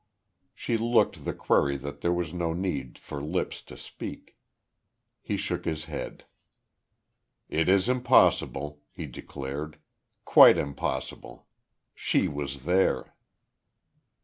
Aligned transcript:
She 0.55 0.79
looked 0.79 1.25
the 1.25 1.33
query 1.35 1.77
that 1.77 2.01
there 2.01 2.11
was 2.11 2.33
no 2.33 2.53
need 2.53 2.97
for 2.97 3.21
lips 3.21 3.61
to 3.61 3.77
speak. 3.77 4.35
He 5.21 5.37
shook 5.37 5.63
his 5.65 5.85
head. 5.85 6.25
"It 7.49 7.69
is 7.69 7.87
impossible," 7.87 8.81
he 8.91 9.05
declared. 9.05 9.77
"Quite 10.25 10.57
impossible. 10.57 11.45
She 11.93 12.27
was 12.27 12.63
there." 12.63 13.13